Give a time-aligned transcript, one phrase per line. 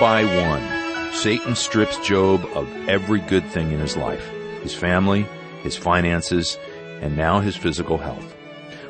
[0.00, 4.24] By one, Satan strips Job of every good thing in his life.
[4.62, 5.26] His family,
[5.64, 6.56] his finances,
[7.00, 8.36] and now his physical health.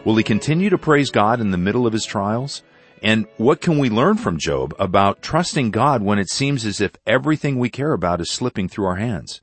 [0.05, 2.63] Will he continue to praise God in the middle of his trials?
[3.03, 6.93] And what can we learn from Job about trusting God when it seems as if
[7.07, 9.41] everything we care about is slipping through our hands?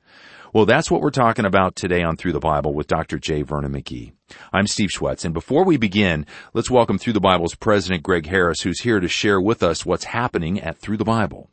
[0.52, 3.18] Well, that's what we're talking about today on Through the Bible with Dr.
[3.18, 3.42] J.
[3.42, 4.12] Vernon McGee.
[4.52, 8.60] I'm Steve Schwetz, and before we begin, let's welcome Through the Bible's President Greg Harris,
[8.60, 11.48] who's here to share with us what's happening at Through the Bible.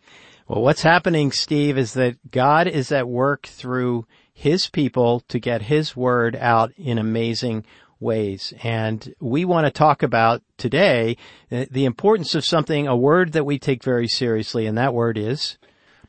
[0.48, 5.64] Well, what's happening, Steve, is that God is at work through His people to get
[5.64, 7.66] His word out in amazing
[8.00, 8.54] ways.
[8.64, 11.18] And we want to talk about today
[11.50, 15.58] the importance of something, a word that we take very seriously, and that word is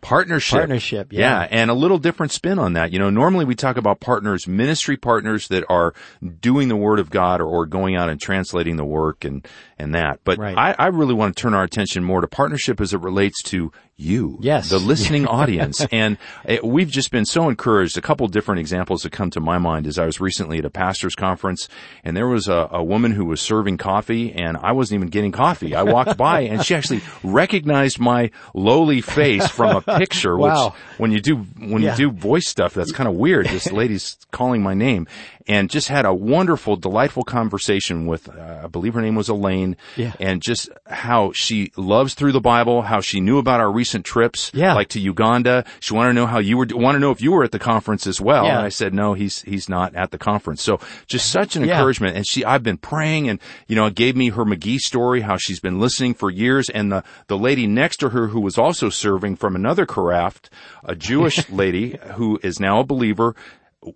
[0.04, 0.58] Partnership.
[0.58, 1.40] Partnership, yeah.
[1.40, 1.48] yeah.
[1.50, 2.92] And a little different spin on that.
[2.92, 5.94] You know, normally we talk about partners, ministry partners that are
[6.40, 9.94] doing the Word of God or, or going out and translating the work and, and
[9.94, 10.20] that.
[10.22, 10.56] But right.
[10.56, 13.72] I, I really want to turn our attention more to partnership as it relates to
[13.96, 14.38] you.
[14.40, 14.70] Yes.
[14.70, 15.84] The listening audience.
[15.94, 17.96] And it, we've just been so encouraged.
[17.96, 20.70] A couple different examples that come to my mind is I was recently at a
[20.70, 21.68] pastor's conference
[22.02, 25.30] and there was a, a woman who was serving coffee and I wasn't even getting
[25.30, 25.74] coffee.
[25.76, 30.66] I walked by and she actually recognized my lowly face from a picture, wow.
[30.70, 31.92] which when you do, when Yeah.
[31.92, 33.46] you do voice stuff, that's kind of weird.
[33.46, 35.06] This lady's calling my name
[35.46, 39.76] and just had a wonderful, delightful conversation with, uh, I believe her name was Elaine.
[39.96, 40.12] Yeah.
[40.18, 44.50] And just how she loves through the Bible, how she knew about our recent trips,
[44.54, 44.72] Yeah.
[44.72, 45.62] like to Uganda.
[45.80, 47.58] She wanted to know how you were, want to know if you were at the
[47.58, 48.46] conference as well.
[48.46, 48.56] Yeah.
[48.56, 50.62] And I said, no, he's, he's not at the conference.
[50.62, 51.74] So just such an Yeah.
[51.76, 52.16] encouragement.
[52.16, 55.60] And she, I've been praying and, you know, gave me her McGee story, how she's
[55.60, 56.70] been listening for years.
[56.70, 60.48] And the, the lady next to her who was also serving from another craft,
[60.82, 63.36] a Jewish lady who is now a believer,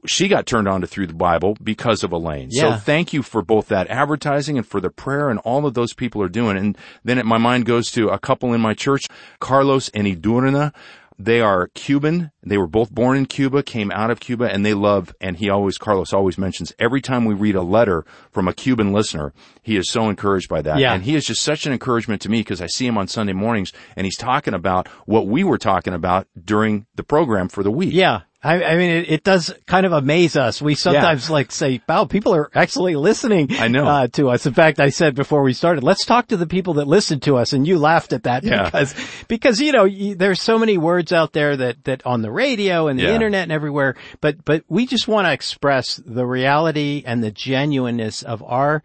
[0.06, 2.48] she got turned on to through the Bible because of Elaine.
[2.50, 2.74] Yeah.
[2.74, 5.92] So thank you for both that advertising and for the prayer and all of those
[5.94, 6.56] people are doing.
[6.56, 9.06] And then it, my mind goes to a couple in my church,
[9.40, 10.72] Carlos and Idurna.
[11.20, 12.30] They are Cuban.
[12.44, 15.50] They were both born in Cuba, came out of Cuba, and they love, and he
[15.50, 19.76] always, Carlos always mentions, every time we read a letter from a Cuban listener, he
[19.76, 20.78] is so encouraged by that.
[20.78, 20.94] Yeah.
[20.94, 23.32] And he is just such an encouragement to me because I see him on Sunday
[23.32, 27.72] mornings and he's talking about what we were talking about during the program for the
[27.72, 27.92] week.
[27.92, 28.20] Yeah.
[28.40, 30.62] I, I mean, it, it does kind of amaze us.
[30.62, 33.84] We sometimes like say, wow, people are actually listening I know.
[33.84, 34.46] Uh, to us.
[34.46, 37.36] In fact, I said before we started, let's talk to the people that listen to
[37.36, 37.52] us.
[37.52, 38.64] And you laughed at that Yeah.
[38.66, 38.94] because,
[39.26, 42.86] because, you know, you, there's so many words out there that, that on the radio
[42.86, 43.14] and the Yeah.
[43.14, 48.22] internet and everywhere, but, but we just want to express the reality and the genuineness
[48.22, 48.84] of our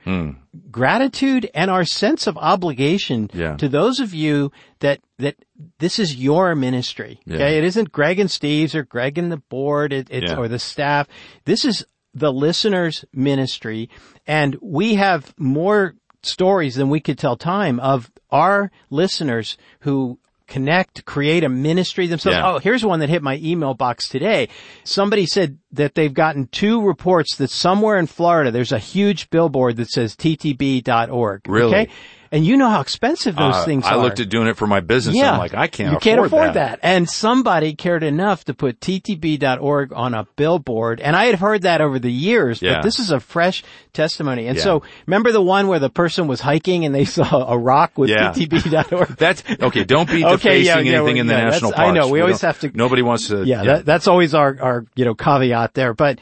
[0.71, 3.55] gratitude and our sense of obligation Yeah.
[3.57, 5.35] to those of you that, that
[5.79, 7.19] this is your ministry.
[7.25, 7.35] Yeah.
[7.35, 7.57] Okay.
[7.57, 10.37] It isn't Greg and Steve's or Greg and the board it, it's, Yeah.
[10.37, 11.07] or the staff.
[11.45, 13.89] This is the listener's ministry.
[14.27, 21.03] And we have more stories than we could tell time of our listeners who connect,
[21.05, 22.37] create a ministry themselves.
[22.37, 22.51] Yeah.
[22.53, 24.49] Oh, here's one that hit my email box today.
[24.83, 29.77] Somebody said that they've gotten two reports that somewhere in Florida there's a huge billboard
[29.77, 31.47] that says ttb.org.
[31.47, 31.73] Really?
[31.73, 31.91] Okay?
[32.33, 33.99] And you know how expensive those Uh, things I are.
[33.99, 36.01] I looked at doing it for my business and I'm like, I can't you afford
[36.03, 36.53] can't afford that.
[36.53, 36.79] that.
[36.81, 40.99] And somebody cared enough to put ttb.org on a billboard.
[40.99, 42.75] And I had heard that over the years, Yeah.
[42.77, 44.47] but this is a fresh testimony.
[44.47, 44.63] And Yeah.
[44.63, 48.09] so remember the one where the person was hiking and they saw a rock with
[48.09, 48.31] Yeah.
[48.31, 49.09] ttb.org?
[49.17, 49.83] That's okay.
[49.83, 52.41] Don't be defacing Okay, yeah, yeah, anything in the yeah, national I know, we always
[52.41, 53.43] have to- Nobody wants to.
[53.45, 55.93] yeah, That, that's always our, our, you know, caveat there.
[55.93, 56.17] But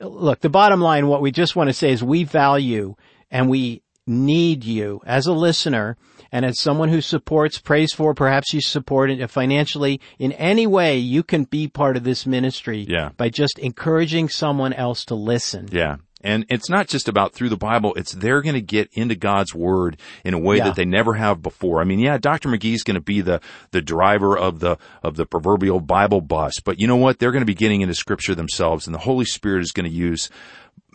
[0.00, 2.96] look, the bottom line, what we just want to say is we value
[3.30, 5.96] and we need you as a listener
[6.30, 10.98] and as someone who supports, prays for, perhaps you support it financially in any way
[10.98, 13.10] you can be part of this ministry Yeah.
[13.16, 15.68] by just encouraging someone else to listen.
[15.70, 15.96] Yeah.
[16.22, 17.92] And it's not just about through the Bible.
[17.96, 20.64] It's they're going to get into God's Word in a way Yeah.
[20.64, 21.80] that they never have before.
[21.82, 22.48] I mean, yeah, Dr.
[22.48, 23.40] McGee's going to be the,
[23.72, 27.18] the driver of the, of the proverbial Bible bus, but you know what?
[27.18, 29.94] They're going to be getting into Scripture themselves and the Holy Spirit is going to
[29.94, 30.30] use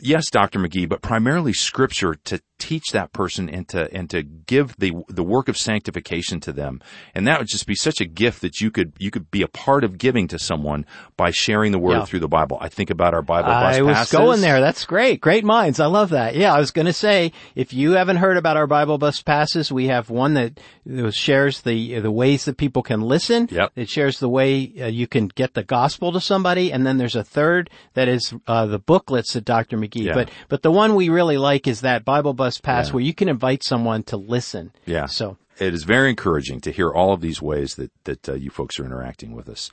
[0.01, 0.59] yes, Dr.
[0.59, 5.23] McGee, but primarily scripture to teach that person and to, and to give the, the
[5.23, 6.81] work of sanctification to them.
[7.15, 9.47] And that would just be such a gift that you could, you could be a
[9.47, 10.85] part of giving to someone
[11.17, 12.05] by sharing the word Yeah.
[12.05, 12.57] through the Bible.
[12.61, 14.11] I think about our Bible bus I was passes.
[14.17, 14.59] going there.
[14.59, 15.21] That's great.
[15.21, 15.79] Great minds.
[15.79, 16.35] I love that.
[16.35, 19.71] Yeah, I was going to say, if you haven't heard about our Bible bus passes,
[19.71, 23.47] we have one that that shares the the ways that people can listen.
[23.51, 23.71] Yep.
[23.75, 27.15] It shares the way uh, you can get the gospel to somebody, and then there's
[27.15, 29.77] a third that is uh, the booklets that Dr.
[29.77, 30.05] McGee.
[30.05, 30.13] Yeah.
[30.15, 32.93] But but the one we really like is that Bible bus pass Yeah.
[32.93, 34.71] where you can invite someone to listen.
[34.85, 35.05] Yeah.
[35.05, 38.49] So it is very encouraging to hear all of these ways that, that uh, you
[38.49, 39.69] folks are interacting with us.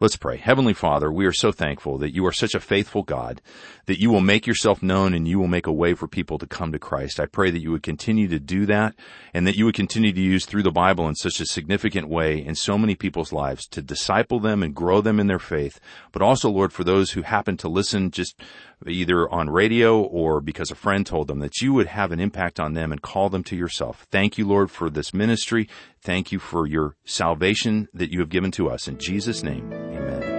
[0.00, 0.36] Let's pray.
[0.36, 3.40] Heavenly Father, we are so thankful that you are such a faithful God,
[3.86, 6.46] that you will make yourself known and you will make a way for people to
[6.46, 7.18] come to Christ.
[7.18, 8.94] I pray that you would continue to do that
[9.34, 12.44] and that you would continue to use through the Bible in such a significant way
[12.44, 15.80] in so many people's lives to disciple them and grow them in their faith.
[16.12, 18.40] But also, Lord, for those who happen to listen just
[18.86, 22.60] either on radio or because a friend told them that you would have an impact
[22.60, 24.06] on them and call them to yourself.
[24.10, 25.68] Thank you, Lord, for this ministry.
[26.00, 28.86] Thank you for your salvation that you have given to us.
[28.88, 30.38] In Jesus' name, amen.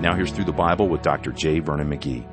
[0.00, 1.30] Now here's Through the Bible with Dr.
[1.30, 1.60] J.
[1.60, 2.26] Vernon McGee.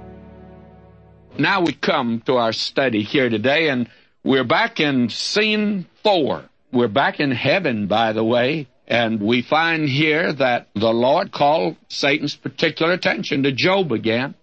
[1.38, 3.88] Now we come to our study here today, and
[4.24, 6.44] we're back in scene four.
[6.72, 11.78] We're back in heaven, by the way, and we find here that the Lord called
[11.90, 14.34] Satan's particular attention to Job again.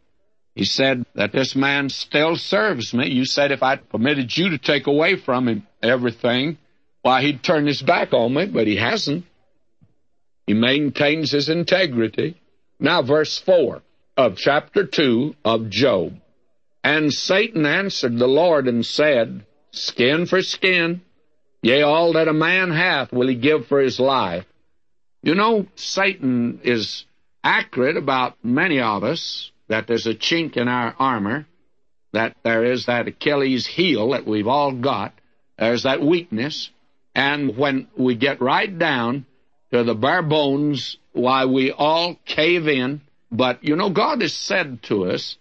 [0.55, 3.11] He said that this man still serves me.
[3.11, 6.59] You said if I permitted you to take away from him everything,
[7.03, 9.27] why, he'd turn his back on me, but he hasn't.
[10.47, 12.41] He maintains his integrity.
[12.79, 13.83] Now, verse 4
[14.17, 16.21] of chapter 2 of Job.
[16.85, 21.03] And Satan answered the Lord and said, Skin for skin,
[21.67, 24.45] yea, all that a man hath will he give for his life.
[25.23, 27.05] You know, Satan is
[27.43, 31.45] accurate about many of us that there's a chink in our armor,
[32.13, 35.13] that there is that Achilles heel that we've all got,
[35.59, 36.71] there's that weakness,
[37.17, 39.27] and when we get right down
[39.73, 43.01] to the bare bones, why we all cave in.
[43.33, 45.37] But you know, God has said to us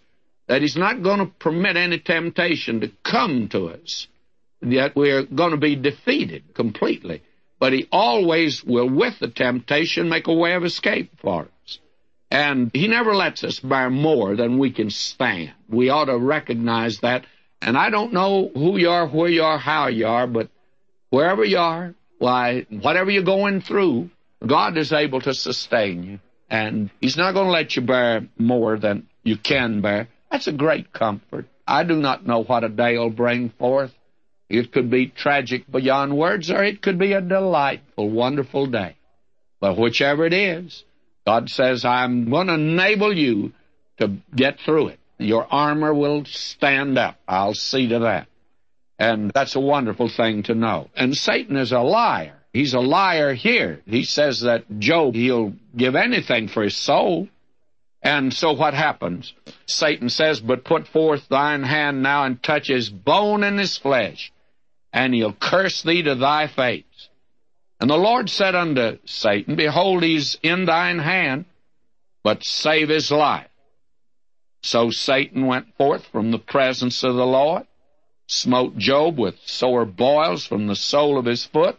[0.48, 4.08] that He's not going to permit any temptation to come to us,
[4.60, 7.22] yet we're going to be defeated completely.
[7.58, 11.78] But He always will, with the temptation, make a way of escape for us.
[12.30, 15.52] And He never lets us bear more than we can stand.
[15.68, 17.24] We ought to recognize that.
[17.62, 20.50] And I don't know who you are, where you are, how you are, but
[21.08, 24.10] wherever you are, why, whatever you're going through,
[24.46, 26.20] God is able to sustain you.
[26.50, 30.08] And He's not going to let you bear more than you can bear.
[30.30, 31.46] That's a great comfort.
[31.66, 33.92] I do not know what a day will bring forth.
[34.48, 38.96] It could be tragic beyond words, or it could be a delightful, wonderful day.
[39.60, 40.84] But whichever it is,
[41.26, 43.52] God says, I'm going to enable you
[43.98, 45.00] to get through it.
[45.18, 47.18] Your armor will stand up.
[47.26, 48.28] I'll see to that.
[48.98, 50.88] And that's a wonderful thing to know.
[50.94, 52.34] And Satan is a liar.
[52.52, 53.82] He's a liar here.
[53.86, 57.28] He says that Job, he'll give anything for his soul.
[58.02, 59.34] And so what happens?
[59.66, 64.32] Satan says, But put forth thine hand now and touch his bone and his flesh,
[64.96, 67.08] and he'll curse thee to thy face.
[67.78, 71.44] And the Lord said unto Satan, Behold, he's in thine hand,
[72.24, 73.50] but save his life.
[74.62, 77.66] So Satan went forth from the presence of the Lord,
[78.26, 81.76] smote Job with sore boils from the sole of his foot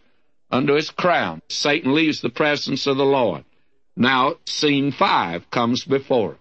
[0.52, 1.42] unto his crown.
[1.50, 3.44] Satan leaves the presence of the Lord.
[3.96, 6.38] Now, scene five comes before us.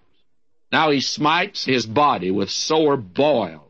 [0.71, 3.66] Now he smites his body with sore boils,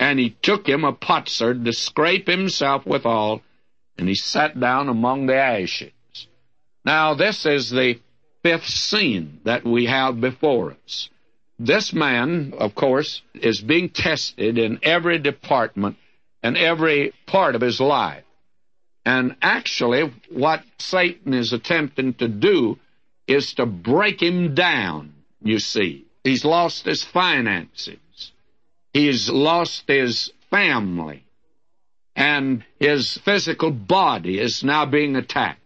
[0.00, 3.42] and he took him a potsherd to scrape himself withal,
[3.98, 5.92] and he sat down among the ashes.
[6.86, 8.00] Now, this is the
[8.42, 11.10] fifth scene that we have before us.
[11.58, 15.98] This man, of course, is being tested in every department
[16.42, 18.24] and every part of his life.
[19.04, 22.78] And actually, what Satan is attempting to do
[23.26, 26.06] is to break him down, you see.
[26.24, 27.98] He's lost his finances.
[28.92, 31.24] He's lost his family
[32.16, 35.60] and his physical body is now being attacked.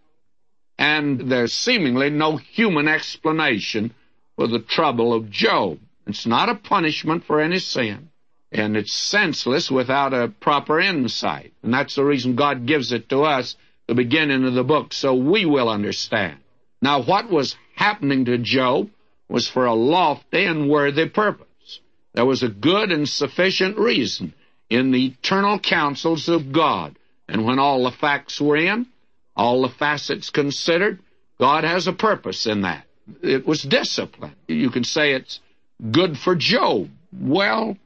[0.78, 3.94] And there's seemingly no human explanation
[4.36, 5.78] for the trouble of Job.
[6.06, 8.10] It's not a punishment for any sin,
[8.52, 11.52] and it's senseless without a proper insight.
[11.62, 13.56] And that's the reason God gives it to us,
[13.88, 16.38] the beginning of the book, so we will understand.
[16.82, 18.90] Now, what was happening to Job
[19.28, 21.46] was for a lofty and worthy purpose.
[22.14, 24.34] There was a good and sufficient reason
[24.70, 26.96] in the eternal counsels of God.
[27.28, 28.86] And when all the facts were in,
[29.36, 31.00] all the facets considered,
[31.38, 32.86] God has a purpose in that.
[33.22, 34.34] It was discipline.
[34.46, 35.40] You can say it's
[35.90, 36.88] good for Job.
[37.12, 37.76] Well,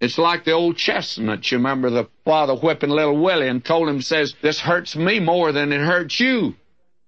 [0.00, 1.50] it's like the old chestnut.
[1.50, 5.52] You remember the father whipping little Willie and told him, says, this hurts me more
[5.52, 6.54] than it hurts you.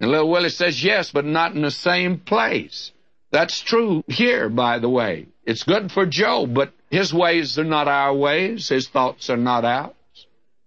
[0.01, 2.93] And little Willie says, yes, but not in the same place.
[3.31, 5.27] That's true here, by the way.
[5.49, 8.69] It's good for Job, but his ways are not our ways.
[8.69, 9.95] His thoughts are not ours.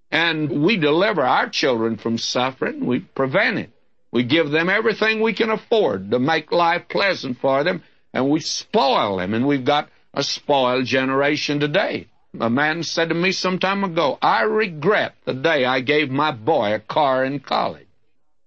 [0.09, 2.87] And we deliver our children from suffering.
[2.87, 3.69] We prevent it.
[4.11, 8.39] We give them everything we can afford to make life pleasant for them, and we
[8.39, 9.35] spoil them.
[9.35, 12.07] And we've got a spoiled generation today.
[12.39, 16.31] A man said to me some time ago, I regret the day I gave my
[16.31, 17.85] boy a car in college.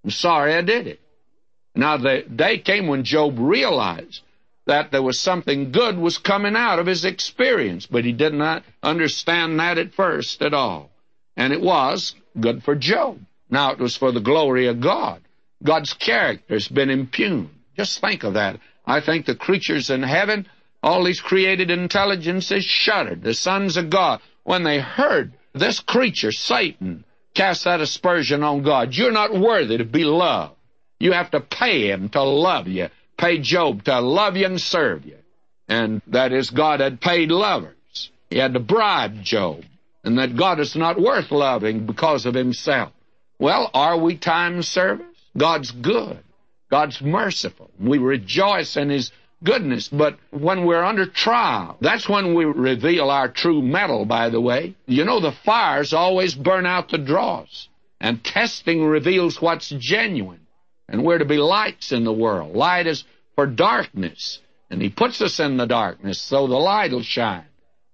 [0.02, 1.00] I'm sorry I did it.
[1.76, 4.22] Now the day came when Job realized
[4.66, 8.64] that there was something good was coming out of his experience, but he did not
[8.82, 10.90] understand that at first at all.
[11.36, 13.20] And it was good for Job.
[13.50, 15.20] Now it was for the glory of God.
[15.62, 17.50] God's character has been impugned.
[17.76, 18.58] Just think of that.
[18.86, 20.46] I think the creatures in heaven,
[20.82, 23.22] all these created intelligences shuddered.
[23.22, 27.04] The sons of God, when they heard this creature, Satan,
[27.34, 30.54] cast that aspersion on God, you're not worthy to be loved.
[30.98, 32.88] You have to pay him to love you.
[33.16, 35.18] Pay Job to love you and serve you.
[35.68, 38.10] And that is, God had paid lovers.
[38.30, 39.62] He had to bribe Job.
[40.02, 42.92] And that God is not worth loving because of himself.
[43.38, 45.06] Well, are we time service?
[45.36, 46.18] God's good.
[46.70, 47.70] God's merciful.
[47.78, 49.88] We rejoice in His goodness.
[49.88, 54.74] But when we're under trial, that's when we reveal our true metal, by the way.
[54.86, 57.68] You know, the fires always burn out the dross.
[58.00, 60.43] And testing reveals what's genuine.
[60.88, 62.54] And we're to be lights in the world.
[62.54, 64.40] Light is for darkness.
[64.70, 67.46] And He puts us in the darkness so the light will shine.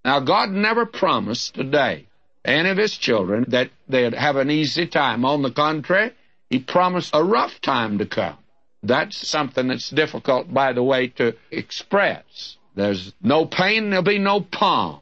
[0.05, 2.07] Now, God never promised today
[2.45, 5.25] any of His children that they'd have an easy time.
[5.25, 6.13] On the contrary,
[6.49, 8.39] He promised a rough time to come.
[8.83, 12.57] That's something that's difficult, by the way, to express.
[12.75, 15.01] There's no pain, there'll be no palm.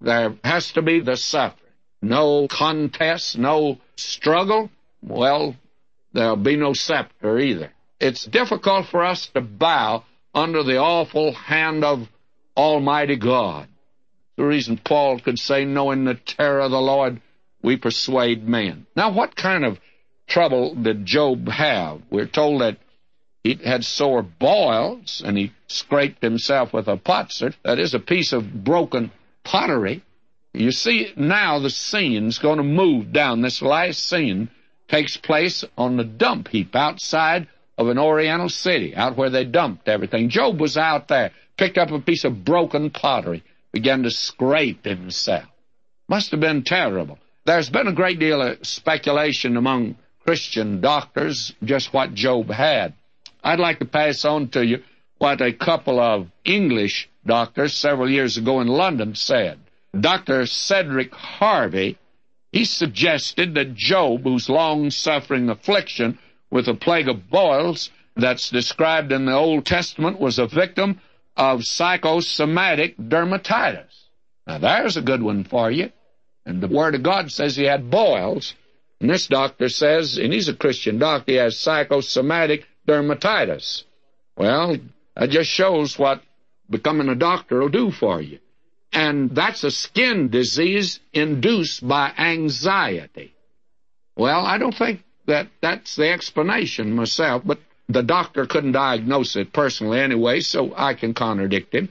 [0.00, 1.72] There has to be the suffering.
[2.00, 4.70] No contest, no struggle.
[5.02, 5.56] Well,
[6.12, 7.72] there'll be no scepter either.
[8.00, 12.08] It's difficult for us to bow under the awful hand of
[12.56, 13.68] Almighty God.
[14.36, 17.20] The reason Paul could say, knowing the terror of the Lord,
[17.62, 18.86] we persuade men.
[18.94, 19.80] Now, what kind of
[20.28, 22.02] trouble did Job have?
[22.10, 22.78] We're told that
[23.42, 27.56] he had sore boils, and he scraped himself with a potsherd.
[27.64, 29.10] That is a piece of broken
[29.42, 30.02] pottery.
[30.52, 33.40] You see, now the scene's going to move down.
[33.40, 34.50] This last scene
[34.88, 39.88] takes place on the dump heap outside of an Oriental city, out where they dumped
[39.88, 40.28] everything.
[40.28, 45.44] Job was out there, picked up a piece of broken pottery, began to scrape himself.
[46.08, 47.18] Must have been terrible.
[47.44, 52.94] There's been a great deal of speculation among Christian doctors just what Job had.
[53.44, 54.82] I'd like to pass on to you
[55.18, 59.58] what a couple of English doctors several years ago in London said.
[59.98, 60.46] Dr.
[60.46, 61.98] Cedric Harvey,
[62.52, 66.18] he suggested that Job, whose long-suffering affliction
[66.50, 71.00] with a plague of boils that's described in the Old Testament, was a victim
[71.36, 74.06] of psychosomatic dermatitis.
[74.46, 75.92] Now there's a good one for you.
[76.46, 78.54] And the Word of God says he had boils.
[79.00, 83.84] And this doctor says, and he's a Christian doctor, he has psychosomatic dermatitis.
[84.36, 84.78] Well,
[85.14, 86.22] that just shows what
[86.70, 88.38] becoming a doctor will do for you.
[88.92, 93.34] And that's a skin disease induced by anxiety.
[94.16, 99.52] Well, I don't think that that's the explanation myself, but the doctor couldn't diagnose it
[99.52, 101.88] personally anyway, so I can contradict him.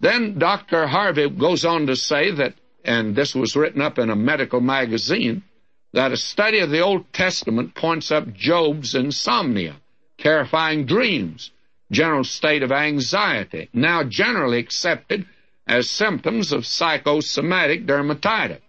[0.00, 0.86] Then Dr.
[0.86, 5.42] Harvey goes on to say that, and this was written up in a medical magazine,
[5.92, 9.76] that a study of the Old Testament points up Job's insomnia
[10.18, 11.50] terrifying dreams,
[11.90, 15.26] general state of anxiety, now generally accepted
[15.66, 18.60] as symptoms of psychosomatic dermatitis.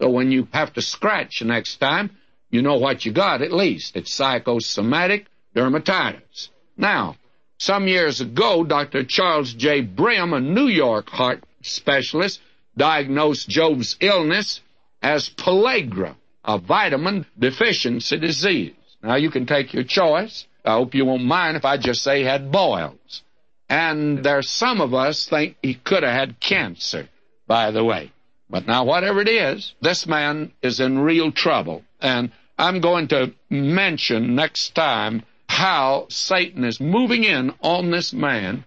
[0.00, 2.10] So when you have to scratch next time,
[2.50, 3.96] you know what you got at least.
[3.96, 6.50] It's psychosomatic dermatitis.
[6.76, 7.16] Now,
[7.58, 9.04] some years ago, Dr.
[9.04, 9.80] Charles J.
[9.80, 12.40] Brim, a New York heart specialist,
[12.76, 14.60] diagnosed Job's illness
[15.02, 18.74] as pellagra, a vitamin deficiency disease.
[19.02, 20.46] Now, you can take your choice.
[20.64, 23.23] I hope you won't mind if I just say had boils.
[23.68, 27.08] And there's some of us think he could have had cancer,
[27.46, 28.12] by the way.
[28.50, 31.82] But now, whatever it is, this man is in real trouble.
[32.00, 38.64] And I'm going to mention next time how Satan is moving in on this man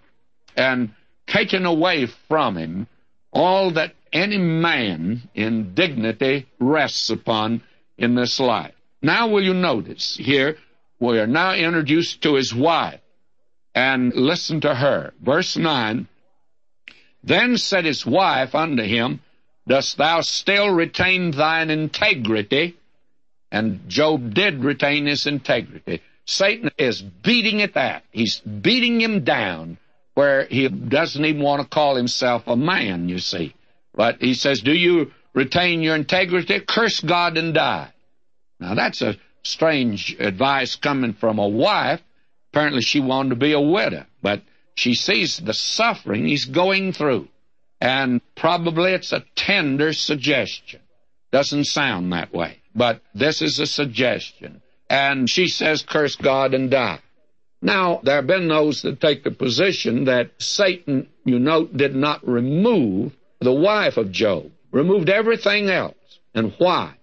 [0.55, 0.91] and
[1.27, 2.87] taking away from him
[3.31, 7.61] all that any man in dignity rests upon
[7.97, 8.73] in this life.
[9.01, 10.57] Now, will you notice here
[10.99, 12.99] we are now introduced to his wife.
[13.77, 15.13] And listen to her.
[15.21, 16.07] Verse 9
[17.23, 19.19] Then said his wife unto him,
[19.67, 22.75] Dost thou still retain thine integrity?
[23.51, 26.01] And Job did retain his integrity.
[26.25, 28.03] Satan is beating at that.
[28.09, 29.77] He's beating him down
[30.15, 33.53] where he doesn't even want to call himself a man, you see.
[33.93, 36.61] But he says, Do you retain your integrity?
[36.61, 37.93] Curse God and die.
[38.59, 42.01] Now that's a strange advice coming from a wife.
[42.57, 44.41] Apparently she wanted to be a widow, but
[44.73, 47.27] she sees the suffering he's going through.
[47.79, 50.79] And probably it's a tender suggestion.
[51.31, 54.63] Doesn't sound that way, but this is a suggestion.
[54.89, 56.99] And she says, curse God and die.
[57.61, 62.27] Now, there have been those that take the position that Satan, you note, did not
[62.27, 65.93] remove the wife of Job, removed everything else.
[66.33, 66.95] And why?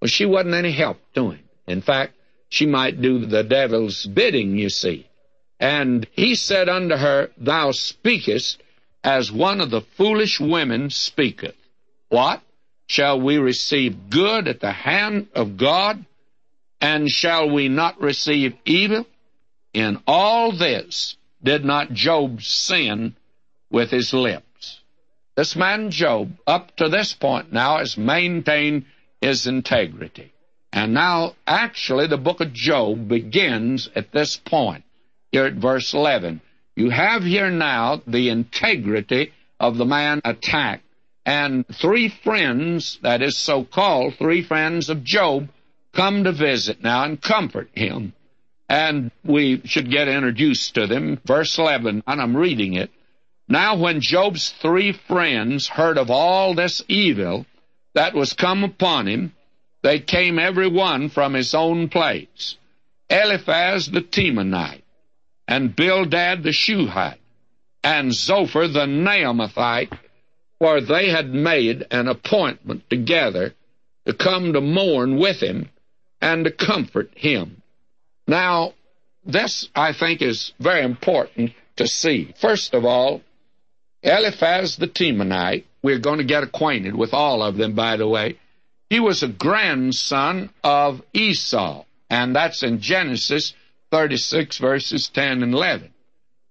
[0.00, 1.44] Well, she wasn't any help to him.
[1.68, 2.15] In fact,
[2.56, 5.06] she might do the devil's bidding, you see.
[5.60, 8.62] And he said unto her, Thou speakest
[9.04, 11.54] as one of the foolish women speaketh.
[12.08, 12.40] What?
[12.86, 16.06] Shall we receive good at the hand of God?
[16.80, 19.06] And shall we not receive evil?
[19.74, 23.16] In all this did not Job sin
[23.68, 24.80] with his lips.
[25.34, 28.86] This man Job, up to this point now, has maintained
[29.20, 30.32] his integrity.
[30.72, 34.84] And now, actually, the book of Job begins at this point,
[35.32, 36.40] here at verse 11.
[36.74, 40.84] You have here now the integrity of the man attacked.
[41.24, 45.48] And three friends, that is so called, three friends of Job,
[45.94, 48.12] come to visit now and comfort him
[48.68, 51.20] and we should get introduced to them.
[51.24, 52.90] Verse 11, and I'm reading it.
[53.48, 57.46] Now when Job's three friends heard of all this evil
[57.94, 59.32] that was come upon him,
[59.86, 62.56] they came every one from his own place.
[63.08, 64.82] Eliphaz the Temanite,
[65.46, 67.20] and Bildad the Shuhite,
[67.84, 69.96] and Zophar the Naamathite,
[70.58, 73.54] for they had made an appointment together
[74.06, 75.68] to come to mourn with him
[76.20, 77.62] and to comfort him.
[78.26, 78.72] Now,
[79.24, 82.34] this, I think, is very important to see.
[82.40, 83.20] First of all,
[84.02, 88.36] Eliphaz the Temanite, we're going to get acquainted with all of them, by the way.
[88.88, 93.52] He was a grandson of Esau, and that's in Genesis
[93.90, 95.92] 36, verses 10 and 11.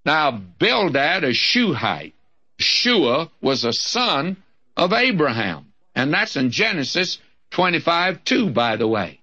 [0.06, 2.14] Now, Bildad, a Shuhite,
[2.60, 4.38] Shua was a son
[4.76, 7.20] of Abraham, and that's in Genesis
[7.52, 9.20] 25, 2, by the way.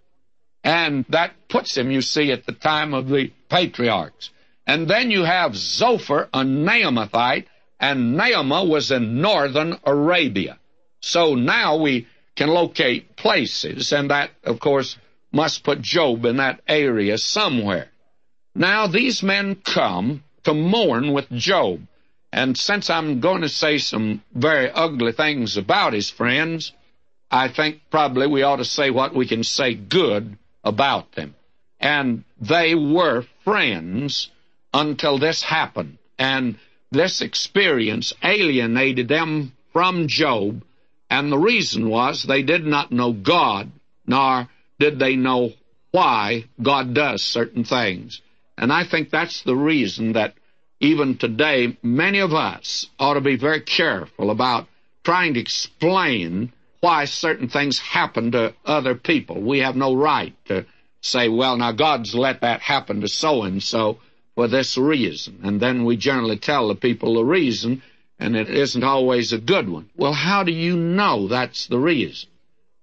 [0.64, 4.30] And that puts him, you see, at the time of the patriarchs.
[4.66, 7.46] And then you have Zophar, a Naamathite,
[7.80, 10.58] and Naamah was in northern Arabia.
[11.00, 14.96] So now we can locate places, and that, of course,
[15.32, 17.88] must put Job in that area somewhere.
[18.54, 21.86] Now these men come to mourn with Job.
[22.32, 26.72] And since I'm going to say some very ugly things about his friends,
[27.30, 31.34] I think probably we ought to say what we can say good about them.
[31.80, 34.30] And they were friends
[34.72, 35.98] until this happened.
[36.18, 36.58] And
[36.90, 40.62] this experience alienated them from Job.
[41.12, 43.70] And the reason was they did not know God,
[44.06, 44.48] nor
[44.80, 45.52] did they know
[45.90, 48.22] why God does certain things.
[48.56, 50.32] And I think that's the reason that
[50.80, 54.68] even today, many of us ought to be very careful about
[55.04, 59.38] trying to explain why certain things happen to other people.
[59.38, 60.64] We have no right to
[61.02, 63.98] say, well, now God's let that happen to so and so
[64.34, 65.40] for this reason.
[65.42, 67.82] And then we generally tell the people the reason,
[68.22, 69.90] and it isn't always a good one.
[69.96, 72.28] Well, how do you know that's the reason?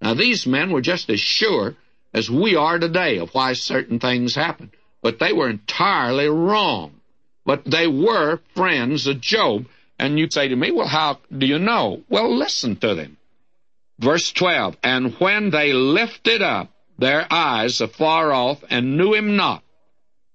[0.02, 1.76] Now, these men were just as sure
[2.14, 4.70] as we are today of why certain things happen,
[5.02, 6.92] but they were entirely wrong.
[7.46, 9.68] But they were friends of Job.
[9.98, 12.04] And you'd say to me, well, how do you know?
[12.10, 13.18] Well, listen to them.
[13.98, 19.64] Verse 12, and when they lifted up their eyes afar off and knew him not,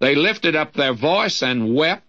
[0.00, 2.04] they lifted up their voice and wept,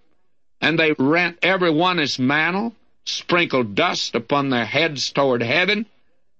[0.60, 2.74] and they rent every one his mantle,
[3.06, 5.86] sprinkled dust upon their heads toward heaven.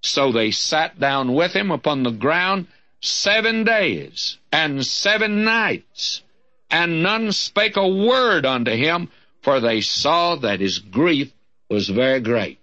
[0.02, 2.68] So they sat down with him upon the ground
[3.02, 6.22] seven days and seven nights,
[6.70, 9.10] and none spake a word unto him,
[9.42, 11.32] for they saw that his grief
[11.70, 12.60] was very great.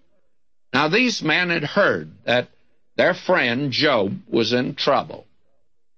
[0.72, 2.48] Now these men had heard that
[2.96, 5.26] their friend Job was in trouble.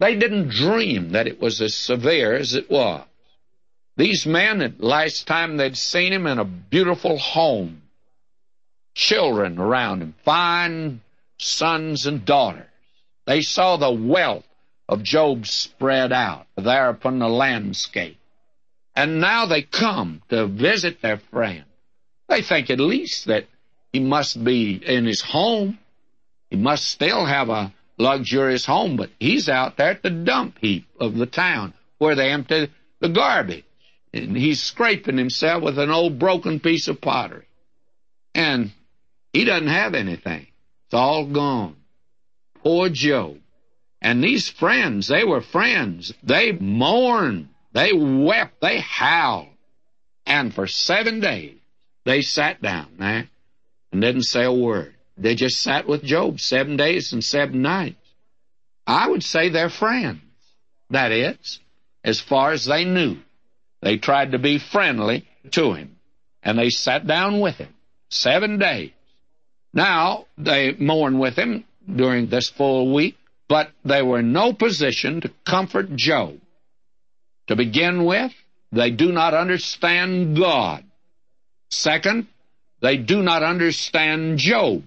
[0.01, 3.05] They didn't dream that it was as severe as it was.
[3.97, 7.83] These men, at last time they'd seen him in a beautiful home,
[8.95, 11.01] children around him, fine
[11.39, 12.67] sons and daughters.
[13.27, 14.45] They saw the wealth
[14.89, 18.19] of Job spread out there upon the landscape.
[18.95, 21.65] And now they come to visit their friend.
[22.29, 23.47] They think at least that
[23.93, 25.79] he must be in his home.
[26.51, 30.87] He must still have a luxurious home, but he's out there at the dump heap
[31.01, 32.69] of the town where they empty
[33.01, 33.65] the garbage.
[34.13, 37.47] And he's scraping himself with an old broken piece of pottery.
[38.35, 38.73] And
[39.35, 40.47] he doesn't have anything.
[40.87, 41.77] It's all gone.
[42.63, 43.39] Poor Job.
[44.01, 46.15] And these friends, they were friends.
[46.23, 47.49] They mourned.
[47.73, 48.61] They wept.
[48.61, 49.49] They howled.
[50.25, 51.59] And for seven days,
[52.05, 53.29] they sat down there.
[53.93, 54.95] and didn't say a word.
[55.17, 57.97] They just sat with Job seven days and seven nights.
[58.87, 60.21] I would say they're friends.
[60.91, 61.61] That is,
[62.05, 63.19] as far as they knew.
[63.83, 65.97] They tried to be friendly to him,
[66.43, 67.75] and they sat down with him
[68.11, 68.93] seven days.
[69.75, 75.21] Now, they mourn with him during this full week, but they were in no position
[75.21, 76.39] to comfort Job.
[77.49, 78.33] To begin with,
[78.71, 80.85] they do not understand God.
[81.71, 82.29] Second,
[82.81, 84.85] they do not understand Job.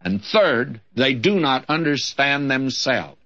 [0.00, 3.18] And third, they do not understand themselves.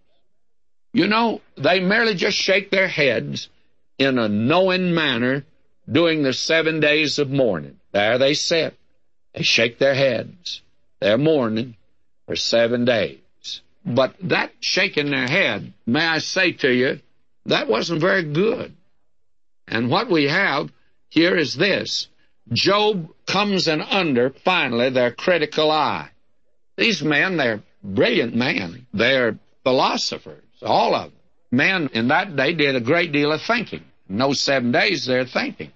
[0.92, 3.48] You know, they merely just shake their heads
[3.98, 5.44] in a knowing manner
[5.90, 7.78] during the seven days of mourning.
[7.92, 8.76] There they sit.
[9.34, 10.62] They shake their heads.
[11.04, 11.76] They're mourning
[12.24, 13.18] for seven days.
[13.84, 17.00] But that shaking their head, may I say to you,
[17.44, 18.74] that wasn't very good.
[19.68, 20.70] And what we have
[21.10, 22.08] here is this.
[22.50, 26.08] Job comes in under, finally, their critical eye.
[26.78, 28.86] These men, they're brilliant men.
[28.94, 31.20] They're philosophers, all of them.
[31.50, 33.84] Men in that day did a great deal of thinking.
[34.08, 35.70] In those seven days, they're thinking.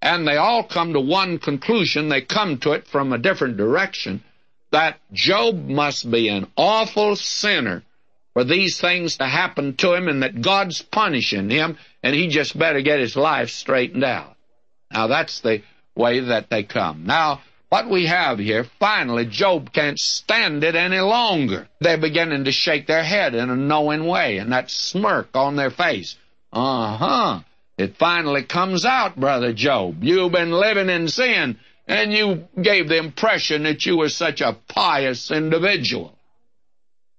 [0.00, 2.08] And they all come to one conclusion.
[2.08, 4.22] They come to it from a different direction
[4.76, 7.82] that Job must be an awful sinner
[8.34, 12.58] for these things to happen to him and that God's punishing him and he just
[12.58, 14.36] better get his life straightened out.
[14.92, 15.62] Now that's the
[15.94, 17.06] way that they come.
[17.06, 21.68] Now, what we have here, finally, Job can't stand it any longer.
[21.80, 25.70] They're beginning to shake their head in a knowing way and that smirk on their
[25.70, 26.16] face.
[26.52, 27.40] Uh-huh.
[27.78, 30.04] It finally comes out, Brother Job.
[30.04, 34.56] You've been living in sin and you gave the impression that you were such a
[34.68, 36.16] pious individual.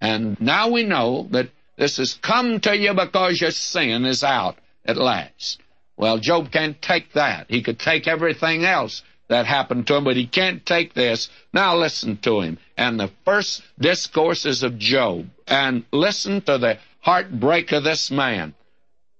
[0.02, 4.58] And now we know that this has come to you because your sin is out
[4.86, 5.62] at last.
[5.96, 7.48] Well, Job can't take that.
[7.50, 11.30] He could take everything else that happened to him, but he can't take this.
[11.54, 12.60] Now listen to him.
[12.78, 15.28] And the first discourses of Job.
[15.48, 18.54] And listen to the heartbreak of this man.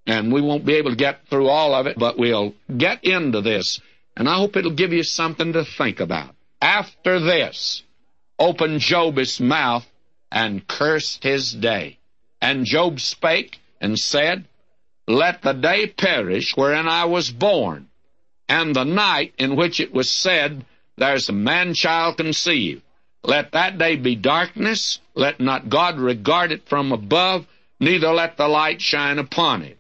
[0.06, 3.42] And we won't be able to get through all of it, but we'll get into
[3.42, 3.82] this.
[4.18, 6.34] And I hope it'll give you something to think about.
[6.60, 7.84] After this,
[8.40, 9.88] opened Job his mouth
[10.32, 12.00] and cursed his day.
[12.42, 14.46] And Job spake and said,
[15.08, 17.90] Let the day perish wherein I was born,
[18.50, 20.66] and the night in which it was said,
[20.98, 22.82] There's a man child conceived.
[23.24, 27.46] Let that day be darkness, let not God regard it from above,
[27.80, 29.77] neither let the light shine upon it.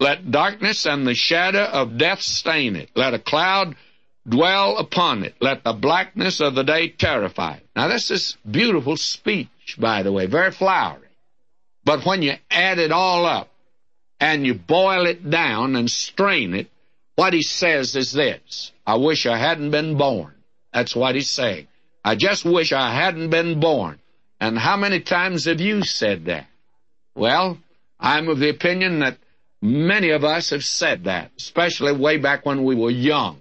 [0.00, 2.90] Let darkness and the shadow of death stain it.
[2.94, 3.76] Let a cloud
[4.28, 5.34] dwell upon it.
[5.40, 7.66] Let the blackness of the day terrify it.
[7.76, 11.08] Now, this is beautiful speech, by the way, very flowery.
[11.84, 13.50] But when you add it all up
[14.18, 16.68] and you boil it down and strain it,
[17.16, 20.34] what he says is this I wish I hadn't been born.
[20.72, 21.68] That's what he's saying.
[22.04, 24.00] I just wish I hadn't been born.
[24.40, 26.46] And how many times have you said that?
[27.14, 27.58] Well,
[28.00, 29.18] I'm of the opinion that
[29.64, 33.38] many of us have said that, especially way back when we were young.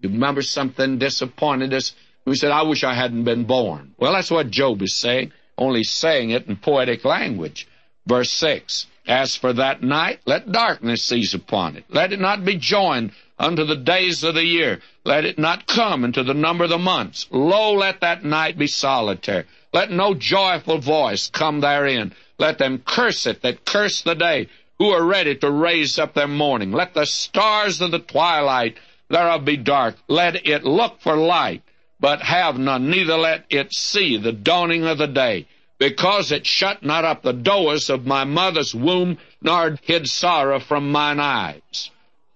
[0.00, 1.94] You remember something disappointed us?
[2.24, 3.94] We said, I wish I hadn't been born.
[3.98, 7.66] Well, that's what Job is saying, only saying it in poetic language.
[8.06, 11.84] Verse 6 As for that night, let darkness seize upon it.
[11.88, 14.80] Let it not be joined unto the days of the year.
[15.04, 17.26] Let it not come into the number of the months.
[17.30, 19.44] Lo, let that night be solitary.
[19.72, 22.14] Let no joyful voice come therein.
[22.38, 26.28] Let them curse it that curse the day, who are ready to raise up their
[26.28, 26.72] mourning.
[26.72, 28.76] Let the stars of the twilight
[29.08, 29.96] thereof be dark.
[30.08, 31.62] Let it look for light,
[32.00, 35.46] but have none, neither let it see the dawning of the day.
[35.78, 40.90] Because it shut not up the doors of my mother's womb, nor hid sorrow from
[40.90, 41.90] mine eyes.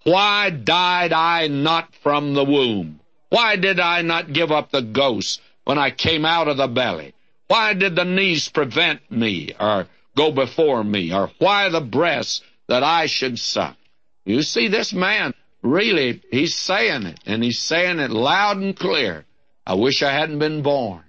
[0.04, 3.00] Why died I not from the womb?
[3.30, 7.14] Why did I not give up the ghost when I came out of the belly?
[7.46, 9.86] Why did the knees prevent me, or
[10.18, 13.76] go before me, or why the breasts that I should suck?
[14.24, 19.24] You see, this man really, he's saying it, and he's saying it loud and clear.
[19.66, 21.04] I wish I hadn't been born.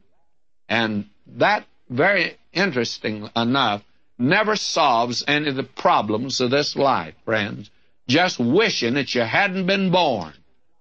[0.67, 3.83] And that, very interesting enough,
[4.17, 7.71] never solves any of the problems of this life, friends.
[8.07, 10.33] Just wishing that you hadn't been born.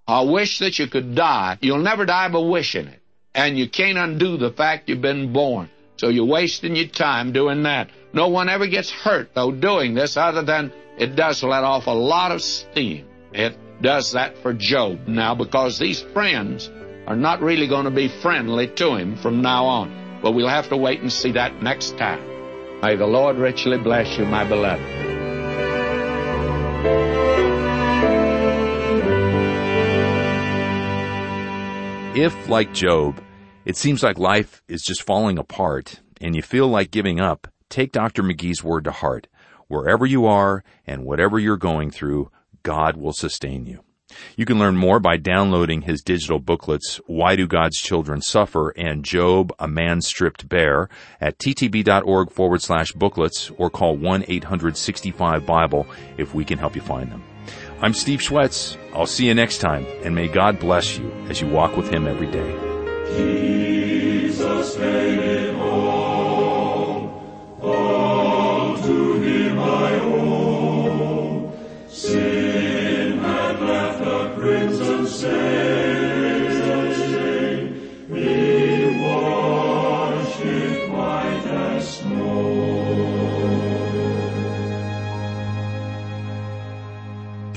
[0.07, 1.59] I wish that you could die.
[1.61, 3.01] You'll never die by wishing it.
[3.35, 5.71] And you can't undo the fact you've been born.
[5.99, 7.91] So you're wasting your time doing that.
[8.13, 11.91] No one ever gets hurt, though, doing this, other than it does let off a
[11.91, 13.07] lot of steam.
[13.33, 16.71] It does that for Job now because these friends
[17.09, 20.21] are not really going to be friendly to him from now on.
[20.23, 22.21] But we'll have to wait and see that next time.
[22.81, 24.85] May the Lord richly bless you, my beloved.
[32.17, 33.21] If, like Job,
[33.69, 37.93] it seems like life is just falling apart and you feel like giving up, take
[37.93, 38.23] Dr.
[38.23, 39.27] McGee's word to heart.
[39.67, 42.31] Wherever you are and whatever you're going through,
[42.63, 43.81] God will sustain you.
[44.37, 49.05] You can learn more by downloading his digital booklets, Why Do God's Children Suffer and
[49.05, 50.89] Job, A Man Stripped Bare
[51.21, 57.23] at ttb.org forward slash booklets or call 1-865-BIBLE if we can help you find them.
[57.83, 58.79] I'm Steve Schwetz.
[58.95, 62.07] I'll see you next time and may God bless you as you walk with him
[62.07, 62.68] every day.
[63.17, 64.77] Jesus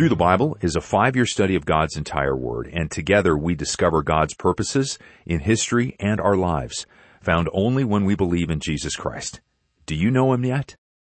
[0.02, 4.02] Through the Bible is a five-year study of God's entire Word, and together we discover
[4.02, 6.88] God's purposes in history and our lives,
[7.22, 9.42] found only when we believe in Jesus Christ.
[9.86, 10.76] Do you know Him yet?